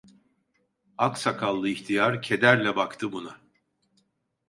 Ak 0.97 1.17
sakallı 1.17 1.69
ihtiyar 1.69 2.21
kederle 2.21 2.75
baktı 2.75 3.11
buna. 3.11 3.37